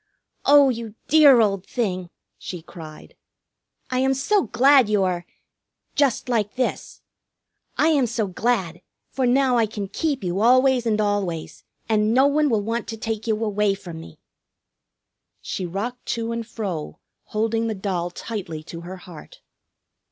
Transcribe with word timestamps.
"Oh, 0.45 0.69
you 0.69 0.95
dear 1.07 1.41
old 1.41 1.63
thing!" 1.63 2.09
she 2.39 2.63
cried. 2.63 3.15
"I 3.91 3.99
am 3.99 4.15
so 4.15 4.41
glad 4.45 4.89
you 4.89 5.03
are 5.03 5.27
just 5.93 6.27
like 6.27 6.55
this. 6.55 7.03
I 7.77 7.89
am 7.89 8.07
so 8.07 8.25
glad, 8.25 8.81
for 9.11 9.27
now 9.27 9.57
I 9.57 9.67
can 9.67 9.87
keep 9.87 10.23
you 10.23 10.39
always 10.39 10.87
and 10.87 10.99
always, 10.99 11.63
and 11.87 12.15
no 12.15 12.25
one 12.25 12.49
will 12.49 12.63
want 12.63 12.87
to 12.87 12.97
take 12.97 13.27
you 13.27 13.45
away 13.45 13.75
from 13.75 14.01
me." 14.01 14.17
She 15.39 15.67
rocked 15.67 16.07
to 16.17 16.31
and 16.31 16.47
fro, 16.47 16.97
holding 17.25 17.67
the 17.67 17.75
doll 17.75 18.09
tightly 18.09 18.63
to 18.63 18.81
her 18.81 18.97
heart. 18.97 19.41